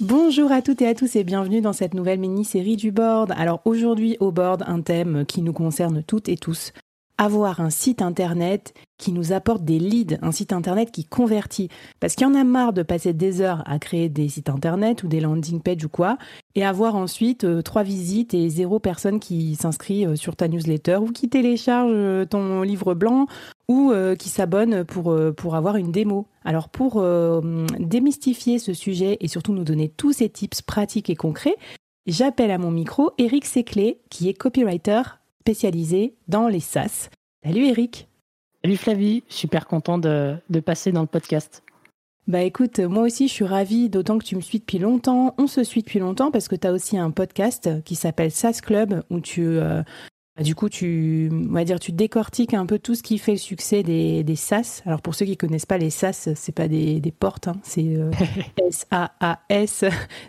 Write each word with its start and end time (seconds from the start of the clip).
Bonjour 0.00 0.50
à 0.50 0.60
toutes 0.60 0.82
et 0.82 0.88
à 0.88 0.94
tous 0.94 1.14
et 1.14 1.22
bienvenue 1.22 1.60
dans 1.60 1.72
cette 1.72 1.94
nouvelle 1.94 2.18
mini-série 2.18 2.74
du 2.74 2.90
board. 2.90 3.32
Alors 3.36 3.60
aujourd'hui 3.64 4.16
au 4.18 4.32
board, 4.32 4.64
un 4.66 4.80
thème 4.80 5.24
qui 5.24 5.40
nous 5.40 5.52
concerne 5.52 6.02
toutes 6.02 6.28
et 6.28 6.36
tous, 6.36 6.72
avoir 7.18 7.60
un 7.60 7.70
site 7.70 8.02
internet 8.02 8.74
qui 8.98 9.12
nous 9.12 9.32
apporte 9.32 9.64
des 9.64 9.78
leads, 9.78 10.16
un 10.22 10.32
site 10.32 10.52
internet 10.52 10.90
qui 10.90 11.04
convertit. 11.04 11.68
Parce 12.00 12.14
qu'il 12.14 12.26
y 12.26 12.30
en 12.30 12.34
a 12.34 12.44
marre 12.44 12.72
de 12.72 12.82
passer 12.82 13.12
des 13.12 13.40
heures 13.40 13.62
à 13.66 13.78
créer 13.78 14.08
des 14.08 14.28
sites 14.28 14.48
internet 14.48 15.02
ou 15.02 15.08
des 15.08 15.20
landing 15.20 15.60
pages 15.60 15.84
ou 15.84 15.88
quoi, 15.88 16.16
et 16.54 16.64
avoir 16.64 16.96
ensuite 16.96 17.44
euh, 17.44 17.62
trois 17.62 17.82
visites 17.82 18.34
et 18.34 18.48
zéro 18.48 18.78
personne 18.78 19.20
qui 19.20 19.56
s'inscrit 19.56 20.06
euh, 20.06 20.16
sur 20.16 20.36
ta 20.36 20.48
newsletter 20.48 20.96
ou 20.96 21.12
qui 21.12 21.28
télécharge 21.28 21.92
euh, 21.92 22.24
ton 22.24 22.62
livre 22.62 22.94
blanc 22.94 23.26
ou 23.66 23.94
qui 24.18 24.28
s'abonne 24.28 24.84
pour, 24.84 25.16
pour 25.38 25.54
avoir 25.54 25.76
une 25.76 25.90
démo. 25.90 26.26
Alors 26.44 26.68
pour 26.68 27.02
démystifier 27.78 28.58
ce 28.58 28.74
sujet 28.74 29.16
et 29.20 29.28
surtout 29.28 29.54
nous 29.54 29.64
donner 29.64 29.88
tous 29.88 30.12
ces 30.12 30.28
tips 30.28 30.60
pratiques 30.60 31.08
et 31.08 31.16
concrets, 31.16 31.56
j'appelle 32.06 32.50
à 32.50 32.58
mon 32.58 32.70
micro 32.70 33.12
Eric 33.16 33.46
Seclé, 33.46 34.02
qui 34.10 34.28
est 34.28 34.34
copywriter 34.34 35.00
spécialisé 35.44 36.14
dans 36.26 36.48
les 36.48 36.60
SaaS. 36.60 37.10
Salut 37.44 37.66
Eric. 37.66 38.08
Salut 38.62 38.78
Flavie, 38.78 39.24
super 39.28 39.66
content 39.66 39.98
de, 39.98 40.38
passer 40.64 40.90
dans 40.90 41.02
le 41.02 41.06
podcast. 41.06 41.62
Bah 42.26 42.40
écoute, 42.40 42.78
moi 42.78 43.02
aussi 43.02 43.28
je 43.28 43.34
suis 43.34 43.44
ravie, 43.44 43.90
d'autant 43.90 44.18
que 44.18 44.24
tu 44.24 44.36
me 44.36 44.40
suis 44.40 44.60
depuis 44.60 44.78
longtemps. 44.78 45.34
On 45.36 45.46
se 45.46 45.62
suit 45.62 45.82
depuis 45.82 45.98
longtemps 45.98 46.30
parce 46.30 46.48
que 46.48 46.56
tu 46.56 46.66
as 46.66 46.72
aussi 46.72 46.96
un 46.96 47.10
podcast 47.10 47.68
qui 47.84 47.94
s'appelle 47.94 48.30
SaaS 48.30 48.60
Club 48.62 49.04
où 49.10 49.20
tu, 49.20 49.42
euh, 49.42 49.82
du 50.42 50.56
coup, 50.56 50.68
tu, 50.68 51.30
on 51.32 51.52
va 51.52 51.64
dire, 51.64 51.78
tu 51.78 51.92
décortiques 51.92 52.54
un 52.54 52.66
peu 52.66 52.80
tout 52.80 52.96
ce 52.96 53.04
qui 53.04 53.18
fait 53.18 53.32
le 53.32 53.38
succès 53.38 53.84
des, 53.84 54.24
des 54.24 54.34
SaaS. 54.34 54.82
Alors 54.84 55.00
pour 55.00 55.14
ceux 55.14 55.26
qui 55.26 55.36
connaissent 55.36 55.66
pas 55.66 55.78
les 55.78 55.90
SaaS, 55.90 56.30
c'est 56.34 56.54
pas 56.54 56.66
des, 56.66 56.98
des 56.98 57.12
portes, 57.12 57.46
hein. 57.46 57.56
c'est 57.62 57.84
euh, 57.86 58.10
S-A-A-S, 58.68 59.84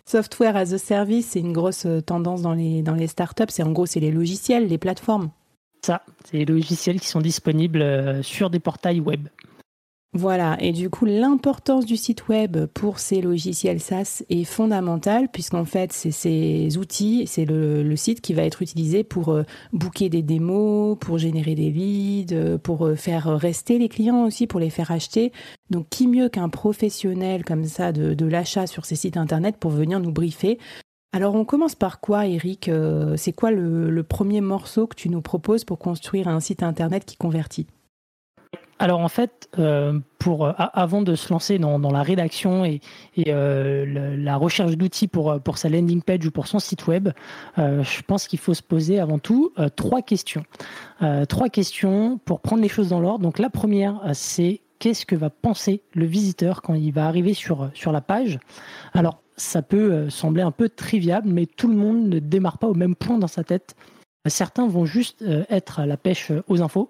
Software 0.05 0.55
as 0.55 0.73
a 0.73 0.77
Service. 0.77 1.29
C'est 1.31 1.39
une 1.39 1.53
grosse 1.53 1.87
euh, 1.87 2.01
tendance 2.01 2.43
dans 2.43 2.53
les, 2.53 2.83
dans 2.83 2.93
les 2.93 3.07
startups. 3.07 3.45
C'est 3.49 3.63
en 3.63 3.71
gros, 3.71 3.87
c'est 3.87 3.99
les 3.99 4.11
logiciels, 4.11 4.67
les 4.67 4.77
plateformes. 4.77 5.31
Ça, 5.83 6.03
c'est 6.23 6.37
les 6.37 6.45
logiciels 6.45 6.99
qui 6.99 7.07
sont 7.07 7.21
disponibles 7.21 7.81
euh, 7.81 8.21
sur 8.21 8.51
des 8.51 8.59
portails 8.59 8.99
web. 8.99 9.27
Voilà, 10.17 10.55
et 10.61 10.71
du 10.71 10.89
coup, 10.89 11.03
l'importance 11.03 11.85
du 11.85 11.97
site 11.97 12.29
web 12.29 12.67
pour 12.67 12.99
ces 12.99 13.19
logiciels 13.19 13.81
SaaS 13.81 14.23
est 14.29 14.45
fondamentale, 14.45 15.27
puisqu'en 15.27 15.65
fait, 15.65 15.91
c'est 15.91 16.11
ces 16.11 16.77
outils, 16.77 17.27
c'est 17.27 17.43
le, 17.43 17.93
site 17.97 18.21
qui 18.21 18.33
va 18.33 18.43
être 18.43 18.61
utilisé 18.61 19.03
pour 19.03 19.33
euh, 19.33 19.43
booker 19.73 20.07
des 20.07 20.21
démos, 20.21 20.97
pour 21.01 21.17
générer 21.17 21.53
des 21.53 21.69
leads, 21.69 22.33
euh, 22.33 22.57
pour 22.57 22.85
euh, 22.85 22.95
faire 22.95 23.25
rester 23.25 23.77
les 23.77 23.89
clients 23.89 24.23
aussi, 24.23 24.47
pour 24.47 24.61
les 24.61 24.69
faire 24.69 24.89
acheter. 24.89 25.33
Donc, 25.69 25.89
qui 25.89 26.07
mieux 26.07 26.29
qu'un 26.29 26.47
professionnel 26.47 27.43
comme 27.43 27.65
ça 27.65 27.91
de, 27.91 28.25
l'achat 28.25 28.67
sur 28.67 28.85
ces 28.85 28.95
sites 28.95 29.17
internet 29.17 29.57
pour 29.57 29.71
venir 29.71 29.99
nous 29.99 30.13
briefer? 30.13 30.59
Alors 31.11 31.35
on 31.35 31.43
commence 31.43 31.75
par 31.75 31.99
quoi, 31.99 32.25
Eric? 32.25 32.71
C'est 33.17 33.33
quoi 33.33 33.51
le, 33.51 34.03
premier 34.03 34.39
morceau 34.39 34.87
que 34.87 34.95
tu 34.95 35.09
nous 35.09 35.21
proposes 35.21 35.65
pour 35.65 35.77
construire 35.77 36.29
un 36.29 36.39
site 36.39 36.63
internet 36.63 37.03
qui 37.03 37.17
convertit? 37.17 37.67
Alors 38.77 38.99
en 38.99 39.07
fait, 39.07 39.49
euh, 39.57 39.99
pour, 40.19 40.51
avant 40.57 41.01
de 41.01 41.15
se 41.15 41.31
lancer 41.31 41.59
dans, 41.59 41.77
la 41.77 42.03
rédaction 42.03 42.65
et, 42.65 42.81
euh, 43.27 44.15
la 44.17 44.35
recherche 44.35 44.75
d'outils 44.75 45.07
pour, 45.07 45.39
sa 45.55 45.69
landing 45.69 46.01
page 46.01 46.25
ou 46.25 46.31
pour 46.31 46.47
son 46.47 46.59
site 46.59 46.87
web, 46.87 47.09
euh, 47.57 47.83
je 47.83 48.01
pense 48.01 48.27
qu'il 48.27 48.39
faut 48.39 48.53
se 48.53 48.63
poser 48.63 48.99
avant 48.99 49.19
tout 49.19 49.53
trois 49.75 50.01
questions. 50.01 50.43
trois 51.29 51.49
questions 51.49 52.19
pour 52.25 52.41
prendre 52.41 52.61
les 52.61 52.69
choses 52.69 52.89
dans 52.89 52.99
l'ordre. 52.99 53.23
Donc 53.23 53.39
la 53.39 53.49
première, 53.49 54.01
c'est 54.13 54.61
qu'est-ce 54.79 55.05
que 55.05 55.15
va 55.15 55.29
penser 55.29 55.81
le 55.93 56.05
visiteur 56.05 56.61
quand 56.61 56.73
il 56.73 56.91
va 56.91 57.07
arriver 57.07 57.33
sur, 57.33 57.69
sur 57.73 57.93
la 57.93 58.01
page? 58.01 58.39
Alors 58.93 59.21
ça 59.37 59.61
peut 59.61 60.09
sembler 60.09 60.41
un 60.41 60.51
peu 60.51 60.67
trivial, 60.67 61.23
mais 61.25 61.45
tout 61.45 61.69
le 61.69 61.75
monde 61.75 62.07
ne 62.07 62.19
démarre 62.19 62.57
pas 62.57 62.67
au 62.67 62.73
même 62.73 62.95
point 62.95 63.17
dans 63.17 63.27
sa 63.27 63.43
tête 63.43 63.75
Certains 64.27 64.67
vont 64.67 64.85
juste 64.85 65.21
euh, 65.21 65.43
être 65.49 65.79
à 65.79 65.85
la 65.85 65.97
pêche 65.97 66.31
euh, 66.31 66.43
aux 66.47 66.61
infos, 66.61 66.89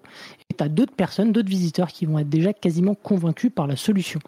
et 0.50 0.54
tu 0.54 0.64
as 0.64 0.68
d'autres 0.68 0.94
personnes, 0.94 1.32
d'autres 1.32 1.48
visiteurs 1.48 1.88
qui 1.88 2.06
vont 2.06 2.18
être 2.18 2.28
déjà 2.28 2.52
quasiment 2.52 2.94
convaincus 2.94 3.50
par 3.54 3.66
la 3.66 3.76
solution. 3.76 4.20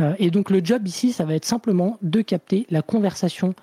Euh, 0.00 0.14
et 0.18 0.30
donc 0.30 0.50
le 0.50 0.60
job 0.62 0.86
ici, 0.86 1.12
ça 1.12 1.24
va 1.24 1.34
être 1.34 1.44
simplement 1.44 1.98
de 2.02 2.20
capter 2.20 2.66
la 2.70 2.82
conversation 2.82 3.54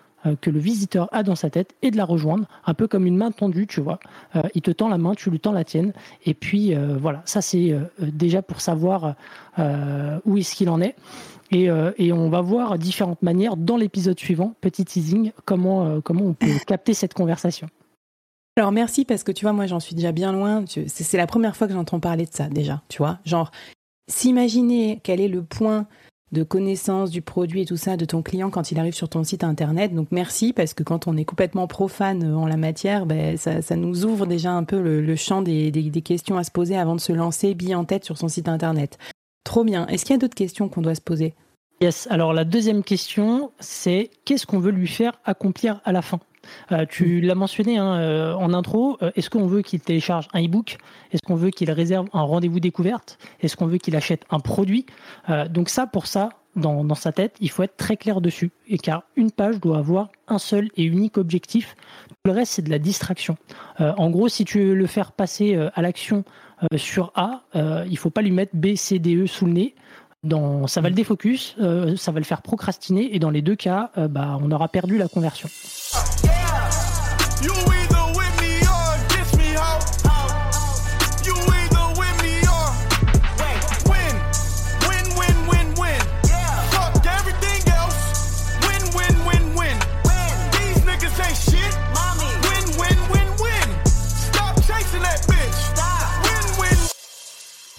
que 0.41 0.49
le 0.49 0.59
visiteur 0.59 1.07
a 1.13 1.23
dans 1.23 1.35
sa 1.35 1.49
tête 1.49 1.75
et 1.81 1.91
de 1.91 1.95
la 1.95 2.03
rejoindre, 2.03 2.45
un 2.65 2.73
peu 2.73 2.89
comme 2.89 3.05
une 3.05 3.15
main 3.15 3.31
tendue, 3.31 3.67
tu 3.67 3.79
vois. 3.79 3.99
il 4.53 4.61
te 4.61 4.69
tend 4.69 4.89
la 4.89 4.97
main, 4.97 5.15
tu 5.15 5.29
lui 5.29 5.39
tends 5.39 5.53
la 5.53 5.63
tienne, 5.63 5.93
et 6.25 6.33
puis 6.33 6.73
voilà, 6.75 7.21
ça 7.23 7.41
c'est 7.41 7.73
déjà 8.01 8.41
pour 8.41 8.59
savoir 8.59 9.15
où 10.25 10.37
est-ce 10.37 10.55
qu'il 10.55 10.69
en 10.69 10.81
est. 10.81 10.97
Et, 11.51 11.69
et, 11.97 12.11
on 12.11 12.29
va 12.29 12.41
voir 12.41 12.77
différentes 12.77 13.21
manières 13.21 13.55
dans 13.55 13.77
l'épisode 13.77 14.19
suivant, 14.19 14.55
petit 14.59 14.83
teasing, 14.83 15.31
comment, 15.45 16.01
comment 16.01 16.25
on 16.25 16.33
peut 16.33 16.51
capter 16.67 16.93
cette 16.93 17.13
conversation. 17.13 17.69
Alors 18.57 18.71
merci 18.71 19.05
parce 19.05 19.23
que 19.23 19.31
tu 19.31 19.45
vois, 19.45 19.53
moi 19.53 19.67
j'en 19.67 19.79
suis 19.79 19.95
déjà 19.95 20.11
bien 20.11 20.31
loin. 20.31 20.65
C'est 20.67 21.17
la 21.17 21.27
première 21.27 21.55
fois 21.55 21.67
que 21.67 21.73
j'entends 21.73 21.99
parler 21.99 22.25
de 22.25 22.33
ça 22.33 22.49
déjà, 22.49 22.81
tu 22.89 22.97
vois. 22.97 23.19
Genre, 23.25 23.51
s'imaginer 24.07 24.99
quel 25.03 25.21
est 25.21 25.27
le 25.27 25.43
point 25.43 25.87
de 26.31 26.43
connaissance 26.43 27.09
du 27.09 27.21
produit 27.21 27.61
et 27.61 27.65
tout 27.65 27.77
ça 27.77 27.97
de 27.97 28.05
ton 28.05 28.21
client 28.21 28.49
quand 28.49 28.71
il 28.71 28.79
arrive 28.79 28.93
sur 28.93 29.09
ton 29.09 29.23
site 29.23 29.43
internet. 29.43 29.93
Donc 29.93 30.09
merci 30.11 30.53
parce 30.53 30.73
que 30.73 30.83
quand 30.83 31.07
on 31.07 31.17
est 31.17 31.25
complètement 31.25 31.67
profane 31.67 32.23
en 32.35 32.45
la 32.45 32.57
matière, 32.57 33.05
ben, 33.05 33.37
ça, 33.37 33.75
nous 33.75 34.05
ouvre 34.05 34.25
déjà 34.25 34.51
un 34.51 34.63
peu 34.63 34.79
le, 34.81 35.15
champ 35.15 35.41
des, 35.41 36.01
questions 36.03 36.37
à 36.37 36.43
se 36.43 36.51
poser 36.51 36.77
avant 36.77 36.95
de 36.95 37.01
se 37.01 37.13
lancer 37.13 37.53
bille 37.55 37.75
en 37.75 37.85
tête 37.85 38.05
sur 38.05 38.17
son 38.17 38.27
site 38.27 38.47
internet. 38.47 38.97
Trop 39.43 39.63
bien. 39.63 39.87
Est-ce 39.87 40.05
qu'il 40.05 40.13
y 40.13 40.17
a 40.17 40.19
d'autres 40.19 40.35
questions 40.35 40.69
qu'on 40.69 40.81
doit 40.81 40.95
se 40.95 41.01
poser? 41.01 41.33
Yes. 41.81 42.07
Alors 42.11 42.33
la 42.33 42.43
deuxième 42.43 42.83
question, 42.83 43.51
c'est 43.59 44.11
qu'est-ce 44.25 44.45
qu'on 44.45 44.59
veut 44.59 44.71
lui 44.71 44.87
faire 44.87 45.13
accomplir 45.25 45.81
à 45.85 45.91
la 45.91 46.01
fin? 46.01 46.19
Euh, 46.71 46.85
tu 46.87 47.21
l'as 47.21 47.35
mentionné 47.35 47.77
hein, 47.77 47.95
euh, 47.95 48.33
en 48.33 48.53
intro. 48.53 48.97
Euh, 49.01 49.11
est-ce 49.15 49.29
qu'on 49.29 49.47
veut 49.47 49.61
qu'il 49.61 49.79
télécharge 49.79 50.27
un 50.33 50.43
e-book? 50.43 50.77
Est-ce 51.11 51.21
qu'on 51.25 51.35
veut 51.35 51.49
qu'il 51.49 51.71
réserve 51.71 52.07
un 52.13 52.21
rendez-vous 52.21 52.59
découverte? 52.59 53.17
Est-ce 53.41 53.55
qu'on 53.55 53.67
veut 53.67 53.77
qu'il 53.77 53.95
achète 53.95 54.23
un 54.29 54.39
produit? 54.39 54.85
Donc 55.49 55.69
ça, 55.69 55.87
pour 55.87 56.07
ça, 56.07 56.29
dans, 56.55 56.83
dans, 56.83 56.95
sa 56.95 57.11
tête, 57.11 57.35
il 57.39 57.49
faut 57.49 57.63
être 57.63 57.77
très 57.77 57.97
clair 57.97 58.21
dessus. 58.21 58.51
Et 58.67 58.77
car 58.77 59.03
une 59.15 59.31
page 59.31 59.59
doit 59.59 59.77
avoir 59.77 60.09
un 60.27 60.39
seul 60.39 60.69
et 60.75 60.83
unique 60.83 61.17
objectif. 61.17 61.75
Le 62.25 62.31
reste, 62.31 62.53
c'est 62.53 62.61
de 62.61 62.69
la 62.69 62.79
distraction. 62.79 63.37
en 63.79 64.09
gros, 64.09 64.27
si 64.27 64.45
tu 64.45 64.59
veux 64.59 64.73
le 64.75 64.87
faire 64.87 65.11
passer 65.11 65.55
à 65.73 65.81
l'action 65.81 66.23
sur 66.75 67.11
A, 67.15 67.43
il 67.89 67.97
faut 67.97 68.09
pas 68.09 68.21
lui 68.21 68.31
mettre 68.31 68.55
B, 68.55 68.75
C, 68.75 68.99
D, 68.99 69.15
E 69.15 69.27
sous 69.27 69.45
le 69.45 69.53
nez. 69.53 69.75
Dans, 70.23 70.67
ça 70.67 70.81
va 70.81 70.89
le 70.89 70.95
défocus, 70.95 71.55
ça 71.97 72.11
va 72.11 72.19
le 72.19 72.25
faire 72.25 72.41
procrastiner, 72.41 73.15
et 73.15 73.19
dans 73.19 73.29
les 73.29 73.41
deux 73.41 73.55
cas, 73.55 73.91
bah, 74.09 74.37
on 74.41 74.51
aura 74.51 74.67
perdu 74.67 74.97
la 74.97 75.07
conversion. 75.07 75.49
Either 77.41 77.78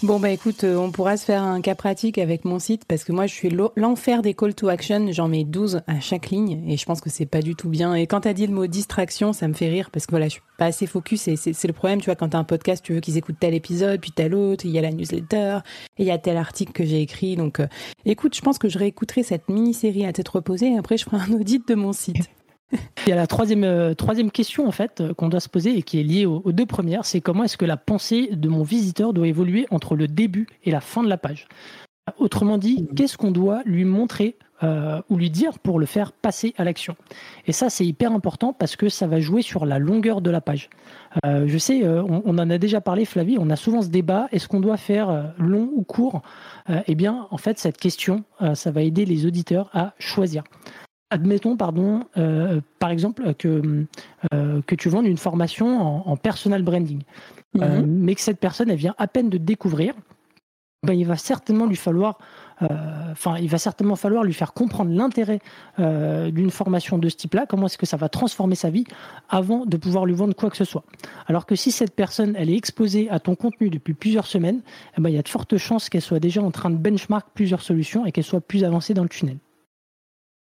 Bon 0.03 0.19
bah 0.19 0.31
écoute, 0.31 0.63
euh, 0.63 0.77
on 0.77 0.89
pourra 0.89 1.15
se 1.15 1.25
faire 1.25 1.43
un 1.43 1.61
cas 1.61 1.75
pratique 1.75 2.17
avec 2.17 2.43
mon 2.43 2.57
site 2.57 2.85
parce 2.85 3.03
que 3.03 3.11
moi 3.11 3.27
je 3.27 3.35
suis 3.35 3.55
l'enfer 3.75 4.23
des 4.23 4.33
call 4.33 4.55
to 4.55 4.67
action, 4.67 5.11
j'en 5.11 5.27
mets 5.27 5.43
12 5.43 5.81
à 5.85 5.99
chaque 5.99 6.31
ligne 6.31 6.67
et 6.67 6.75
je 6.75 6.85
pense 6.85 7.01
que 7.01 7.11
c'est 7.11 7.27
pas 7.27 7.43
du 7.43 7.53
tout 7.53 7.69
bien. 7.69 7.93
Et 7.93 8.07
quand 8.07 8.21
t'as 8.21 8.33
dit 8.33 8.47
le 8.47 8.53
mot 8.53 8.65
distraction, 8.65 9.31
ça 9.31 9.47
me 9.47 9.53
fait 9.53 9.69
rire 9.69 9.91
parce 9.91 10.07
que 10.07 10.11
voilà, 10.11 10.25
je 10.25 10.31
suis 10.31 10.41
pas 10.57 10.65
assez 10.65 10.87
focus 10.87 11.27
et 11.27 11.35
c'est 11.35 11.67
le 11.67 11.73
problème, 11.73 11.99
tu 11.99 12.05
vois, 12.05 12.15
quand 12.15 12.29
t'as 12.29 12.39
un 12.39 12.43
podcast, 12.43 12.83
tu 12.83 12.93
veux 12.93 12.99
qu'ils 12.99 13.17
écoutent 13.17 13.39
tel 13.39 13.53
épisode, 13.53 14.01
puis 14.01 14.11
tel 14.11 14.33
autre, 14.33 14.65
il 14.65 14.71
y 14.71 14.79
a 14.79 14.81
la 14.81 14.89
newsletter, 14.89 15.59
et 15.99 16.03
il 16.03 16.07
y 16.07 16.11
a 16.11 16.17
tel 16.17 16.37
article 16.37 16.71
que 16.71 16.83
j'ai 16.83 17.01
écrit. 17.01 17.35
Donc 17.35 17.59
euh, 17.59 17.67
écoute, 18.05 18.35
je 18.35 18.41
pense 18.41 18.57
que 18.57 18.69
je 18.69 18.79
réécouterai 18.79 19.21
cette 19.21 19.49
mini-série 19.49 20.07
à 20.07 20.13
tête 20.13 20.29
reposée 20.29 20.71
et 20.71 20.77
après 20.79 20.97
je 20.97 21.03
ferai 21.03 21.17
un 21.17 21.31
audit 21.39 21.67
de 21.67 21.75
mon 21.75 21.93
site. 21.93 22.27
Il 23.05 23.09
y 23.09 23.11
a 23.11 23.15
la 23.15 23.27
troisième, 23.27 23.63
euh, 23.63 23.93
troisième 23.93 24.31
question 24.31 24.67
en 24.67 24.71
fait 24.71 25.01
euh, 25.01 25.13
qu'on 25.13 25.29
doit 25.29 25.39
se 25.39 25.49
poser 25.49 25.77
et 25.77 25.81
qui 25.81 25.99
est 25.99 26.03
liée 26.03 26.25
aux, 26.25 26.51
deux 26.51 26.65
premières, 26.65 27.05
c'est 27.05 27.21
comment 27.21 27.43
est-ce 27.43 27.57
que 27.57 27.65
la 27.65 27.77
pensée 27.77 28.29
de 28.31 28.47
mon 28.47 28.63
visiteur 28.63 29.13
doit 29.13 29.27
évoluer 29.27 29.65
entre 29.71 29.95
le 29.95 30.07
début 30.07 30.47
et 30.63 30.71
la 30.71 30.81
fin 30.81 31.03
de 31.03 31.09
la 31.09 31.17
page? 31.17 31.47
Autrement 32.17 32.57
dit, 32.57 32.83
mmh. 32.83 32.95
qu'est-ce 32.95 33.17
qu'on 33.17 33.31
doit 33.31 33.61
lui 33.65 33.85
montrer 33.85 34.35
euh, 34.63 35.01
ou 35.09 35.17
lui 35.17 35.29
dire 35.29 35.57
pour 35.59 35.79
le 35.79 35.85
faire 35.85 36.11
passer 36.11 36.53
à 36.57 36.63
l'action? 36.63 36.95
Et 37.47 37.51
ça, 37.51 37.69
c'est 37.69 37.85
hyper 37.85 38.11
important 38.11 38.53
parce 38.53 38.75
que 38.75 38.89
ça 38.89 39.07
va 39.07 39.19
jouer 39.19 39.41
sur 39.41 39.65
la 39.65 39.79
longueur 39.79 40.21
de 40.21 40.29
la 40.29 40.41
page. 40.41 40.69
je 41.23 41.57
sais, 41.57 41.87
on, 41.87 42.21
on, 42.25 42.37
en 42.37 42.49
a 42.49 42.57
déjà 42.57 42.81
parlé, 42.81 43.05
Flavie, 43.05 43.37
on 43.39 43.49
a 43.49 43.55
souvent 43.55 43.81
ce 43.81 43.89
débat, 43.89 44.27
est-ce 44.31 44.47
qu'on 44.47 44.59
doit 44.59 44.77
faire 44.77 45.33
long 45.37 45.69
ou 45.75 45.83
court? 45.83 46.21
Eh 46.87 46.95
bien, 46.95 47.27
en 47.31 47.37
fait, 47.37 47.59
cette 47.59 47.77
question, 47.77 48.23
ça 48.53 48.71
va 48.71 48.81
aider 48.81 49.05
les 49.05 49.25
auditeurs 49.25 49.69
à 49.73 49.93
choisir 49.99 50.43
admettons, 51.11 51.57
pardon, 51.57 52.05
euh, 52.17 52.61
par 52.79 52.89
exemple, 52.89 53.33
que, 53.35 53.85
euh, 54.33 54.61
que 54.65 54.75
tu 54.75 54.89
vendes 54.89 55.05
une 55.05 55.17
formation 55.17 56.07
en, 56.07 56.17
personal 56.17 56.63
branding, 56.63 57.03
euh, 57.57 57.81
mhm. 57.81 57.85
mais 57.85 58.15
que 58.15 58.21
cette 58.21 58.39
personne, 58.39 58.71
elle 58.71 58.77
vient 58.77 58.95
à 58.97 59.07
peine 59.07 59.29
de 59.29 59.37
découvrir, 59.37 59.93
ben, 60.83 60.93
il 60.93 61.05
va 61.05 61.15
certainement 61.15 61.67
lui 61.67 61.75
falloir, 61.75 62.17
enfin, 63.11 63.37
il 63.37 63.49
va 63.49 63.59
certainement 63.59 63.95
falloir 63.95 64.23
lui 64.23 64.33
faire 64.33 64.53
comprendre 64.53 64.91
l'intérêt 64.91 65.39
d'une 65.77 66.49
formation 66.49 66.97
de 66.97 67.07
ce 67.07 67.17
type-là, 67.17 67.45
comment 67.45 67.67
est-ce 67.67 67.77
que 67.77 67.85
ça 67.85 67.97
va 67.97 68.09
transformer 68.09 68.55
sa 68.55 68.71
vie 68.71 68.85
avant 69.29 69.67
de 69.67 69.77
pouvoir 69.77 70.07
lui 70.07 70.15
vendre 70.15 70.35
quoi 70.35 70.49
que 70.49 70.57
ce 70.57 70.63
soit. 70.63 70.83
Alors 71.27 71.45
que 71.45 71.55
si 71.55 71.71
cette 71.71 71.95
personne, 71.95 72.35
elle 72.35 72.49
est 72.49 72.57
exposée 72.57 73.11
à 73.11 73.19
ton 73.19 73.35
contenu 73.35 73.69
depuis 73.69 73.93
plusieurs 73.93 74.25
semaines, 74.25 74.61
eh 74.97 75.01
ben, 75.01 75.09
il 75.09 75.15
y 75.15 75.19
a 75.19 75.21
de 75.21 75.29
fortes 75.29 75.57
chances 75.57 75.87
qu'elle 75.87 76.01
soit 76.01 76.19
déjà 76.19 76.41
en 76.41 76.49
train 76.49 76.71
de 76.71 76.77
benchmark 76.77 77.27
plusieurs 77.35 77.61
solutions 77.61 78.07
et 78.07 78.11
qu'elle 78.11 78.23
soit 78.23 78.41
plus 78.41 78.63
avancée 78.63 78.95
dans 78.95 79.03
le 79.03 79.09
tunnel. 79.09 79.37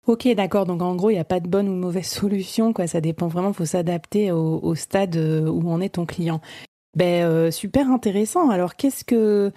Ok, 0.07 0.27
d'accord. 0.35 0.65
Donc 0.65 0.81
en 0.81 0.95
gros, 0.95 1.09
il 1.09 1.13
n'y 1.13 1.19
a 1.19 1.25
pas 1.25 1.39
de 1.39 1.47
bonne 1.47 1.69
ou 1.69 1.75
mauvaise 1.75 2.07
solution. 2.07 2.73
Quoi. 2.73 2.87
Ça 2.87 3.01
dépend 3.01 3.27
vraiment, 3.27 3.49
il 3.49 3.53
faut 3.53 3.65
s'adapter 3.65 4.31
au, 4.31 4.75
stade 4.75 5.15
euh, 5.15 5.47
où 5.47 5.69
en 5.71 5.81
est 5.81 5.95
ton 5.95 6.05
client. 6.05 6.41
Ben, 6.97 7.23
euh, 7.23 7.51
super 7.51 7.89
intéressant. 7.89 8.49
Alors 8.49 8.75
qu'est-ce 8.75 9.05
que 9.05 9.51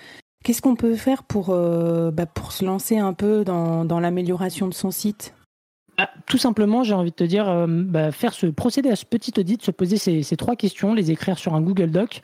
qu'est-ce 0.44 0.62
qu'on 0.62 0.76
peut 0.76 0.94
faire 0.94 1.24
pour, 1.24 1.50
euh, 1.50 2.10
bah, 2.10 2.26
pour 2.26 2.52
se 2.52 2.64
lancer 2.64 2.98
un 2.98 3.12
peu 3.12 3.44
dans, 3.44 3.84
dans 3.84 3.98
l'amélioration 3.98 4.68
de 4.68 4.74
son 4.74 4.90
site? 4.90 5.34
Bah, 5.96 6.10
tout 6.26 6.38
simplement, 6.38 6.82
j'ai 6.82 6.94
envie 6.94 7.10
de 7.10 7.14
te 7.14 7.24
dire, 7.24 7.48
euh, 7.48 7.66
bah, 7.68 8.10
faire 8.10 8.34
ce 8.34 8.46
procéder 8.46 8.90
à 8.90 8.96
ce 8.96 9.04
petit 9.04 9.32
audit, 9.38 9.62
se 9.62 9.70
poser 9.70 9.96
ces, 9.96 10.36
trois 10.36 10.56
questions, 10.56 10.92
les 10.92 11.10
écrire 11.10 11.38
sur 11.38 11.54
un 11.54 11.60
Google 11.60 11.90
Doc, 11.90 12.20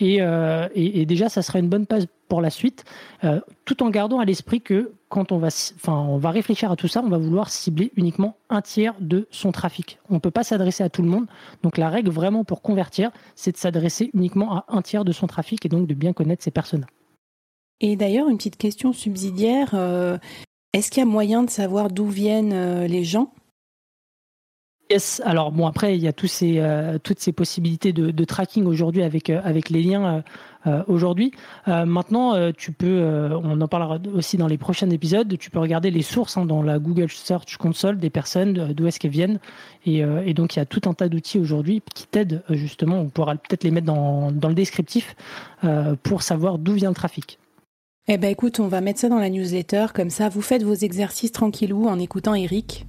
euh, 0.00 0.68
et, 0.74 1.06
déjà, 1.06 1.28
ça 1.28 1.42
serait 1.42 1.60
une 1.60 1.68
bonne 1.68 1.84
base 1.84 2.06
pour 2.28 2.40
la 2.40 2.50
suite, 2.50 2.84
euh, 3.24 3.40
tout 3.64 3.82
en 3.82 3.90
gardant 3.90 4.18
à 4.18 4.24
l'esprit 4.24 4.60
que 4.60 4.92
quand 5.08 5.30
on 5.30 5.38
va, 5.38 5.48
enfin, 5.76 5.92
on 5.92 6.16
va 6.16 6.30
réfléchir 6.30 6.72
à 6.72 6.76
tout 6.76 6.88
ça, 6.88 7.02
on 7.04 7.08
va 7.08 7.18
vouloir 7.18 7.50
cibler 7.50 7.92
uniquement 7.96 8.36
un 8.48 8.62
tiers 8.62 8.94
de 9.00 9.28
son 9.30 9.52
trafic. 9.52 9.98
On 10.08 10.14
ne 10.14 10.18
peut 10.18 10.30
pas 10.30 10.42
s'adresser 10.42 10.82
à 10.82 10.88
tout 10.88 11.02
le 11.02 11.08
monde. 11.08 11.26
Donc 11.62 11.76
la 11.76 11.90
règle 11.90 12.10
vraiment 12.10 12.44
pour 12.44 12.62
convertir, 12.62 13.10
c'est 13.36 13.52
de 13.52 13.58
s'adresser 13.58 14.10
uniquement 14.14 14.56
à 14.56 14.64
un 14.68 14.80
tiers 14.80 15.04
de 15.04 15.12
son 15.12 15.26
trafic 15.26 15.66
et 15.66 15.68
donc 15.68 15.86
de 15.86 15.94
bien 15.94 16.14
connaître 16.14 16.42
ces 16.42 16.50
personnes. 16.50 16.86
Et 17.80 17.96
d'ailleurs, 17.96 18.28
une 18.28 18.38
petite 18.38 18.56
question 18.56 18.94
subsidiaire. 18.94 19.74
Est-ce 20.72 20.90
qu'il 20.90 21.00
y 21.00 21.06
a 21.06 21.06
moyen 21.06 21.42
de 21.42 21.50
savoir 21.50 21.90
d'où 21.90 22.06
viennent 22.06 22.54
euh, 22.54 22.86
les 22.86 23.04
gens? 23.04 23.30
Yes. 24.90 25.20
Alors 25.24 25.52
bon 25.52 25.66
après 25.66 25.96
il 25.96 26.02
y 26.02 26.08
a 26.08 26.14
tous 26.14 26.26
ces, 26.26 26.58
euh, 26.58 26.98
toutes 26.98 27.18
ces 27.18 27.32
possibilités 27.32 27.92
de, 27.92 28.24
tracking 28.24 28.64
aujourd'hui 28.66 29.02
avec 29.02 29.30
euh, 29.30 29.40
avec 29.44 29.70
les 29.70 29.82
liens 29.82 30.22
aujourd'hui. 30.86 31.32
maintenant 31.66 32.52
tu 32.52 32.70
peux, 32.72 33.02
on 33.42 33.60
en 33.60 33.68
parlera 33.68 33.98
aussi 34.14 34.36
dans 34.36 34.46
les 34.46 34.58
prochains 34.58 34.88
épisodes. 34.90 35.36
Tu 35.38 35.50
peux 35.50 35.58
regarder 35.58 35.90
les 35.90 36.02
sources 36.02 36.36
hein, 36.36 36.44
dans 36.44 36.62
la 36.62 36.78
Google 36.78 37.10
Search 37.10 37.56
Console 37.56 37.98
des 37.98 38.10
personnes 38.10 38.72
d'où 38.72 38.86
est-ce 38.86 39.00
qu'elles 39.00 39.10
viennent 39.10 39.40
et, 39.86 40.02
et, 40.24 40.34
donc 40.34 40.54
il 40.54 40.60
y 40.60 40.62
a 40.62 40.66
tout 40.66 40.82
un 40.84 40.94
tas 40.94 41.08
d'outils 41.08 41.40
aujourd'hui 41.40 41.82
qui 41.94 42.06
t'aident 42.06 42.44
justement. 42.50 43.00
On 43.00 43.08
pourra 43.08 43.34
peut-être 43.34 43.64
les 43.64 43.72
mettre 43.72 43.86
dans, 43.86 44.30
dans 44.30 44.48
le 44.48 44.54
descriptif 44.54 45.16
pour 46.04 46.22
savoir 46.22 46.58
d'où 46.58 46.74
vient 46.74 46.90
le 46.90 46.94
trafic. 46.94 47.40
Eh 48.08 48.18
ben 48.18 48.30
écoute, 48.30 48.58
on 48.58 48.66
va 48.66 48.80
mettre 48.80 48.98
ça 48.98 49.08
dans 49.08 49.20
la 49.20 49.30
newsletter, 49.30 49.86
comme 49.94 50.10
ça 50.10 50.28
vous 50.28 50.42
faites 50.42 50.64
vos 50.64 50.74
exercices 50.74 51.30
tranquillou 51.30 51.86
en 51.86 52.00
écoutant 52.00 52.34
Eric. 52.34 52.84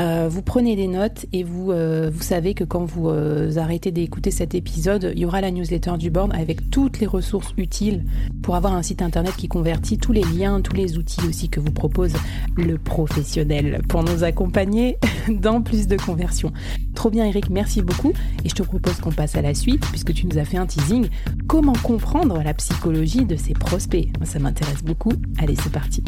Euh, 0.00 0.28
vous 0.30 0.42
prenez 0.42 0.74
des 0.74 0.86
notes 0.86 1.26
et 1.32 1.42
vous, 1.42 1.70
euh, 1.70 2.10
vous 2.12 2.22
savez 2.22 2.54
que 2.54 2.64
quand 2.64 2.84
vous 2.84 3.08
euh, 3.10 3.56
arrêtez 3.56 3.90
d'écouter 3.90 4.30
cet 4.30 4.54
épisode, 4.54 5.12
il 5.14 5.20
y 5.20 5.26
aura 5.26 5.40
la 5.40 5.50
newsletter 5.50 5.98
du 5.98 6.10
board 6.10 6.32
avec 6.34 6.70
toutes 6.70 6.98
les 6.98 7.06
ressources 7.06 7.52
utiles 7.58 8.04
pour 8.42 8.56
avoir 8.56 8.72
un 8.72 8.82
site 8.82 9.02
internet 9.02 9.34
qui 9.36 9.48
convertit, 9.48 9.98
tous 9.98 10.12
les 10.12 10.24
liens, 10.24 10.62
tous 10.62 10.74
les 10.74 10.96
outils 10.96 11.26
aussi 11.28 11.50
que 11.50 11.60
vous 11.60 11.72
propose 11.72 12.14
le 12.56 12.78
professionnel 12.78 13.82
pour 13.88 14.02
nous 14.02 14.24
accompagner 14.24 14.98
dans 15.28 15.60
plus 15.60 15.86
de 15.86 15.96
conversions. 15.96 16.52
Trop 16.94 17.10
bien 17.10 17.26
Eric, 17.26 17.50
merci 17.50 17.82
beaucoup 17.82 18.12
et 18.44 18.48
je 18.48 18.54
te 18.54 18.62
propose 18.62 18.98
qu'on 18.98 19.12
passe 19.12 19.34
à 19.34 19.42
la 19.42 19.54
suite 19.54 19.84
puisque 19.90 20.14
tu 20.14 20.26
nous 20.26 20.38
as 20.38 20.44
fait 20.44 20.56
un 20.56 20.66
teasing. 20.66 21.08
Comment 21.46 21.74
comprendre 21.74 22.42
la 22.42 22.54
psychologie 22.54 23.26
de 23.26 23.36
ces 23.36 23.52
prospects? 23.52 24.08
Ça 24.24 24.38
m'intéresse 24.38 24.82
beaucoup. 24.82 25.12
Allez, 25.38 25.56
c'est 25.56 25.72
parti. 25.72 26.02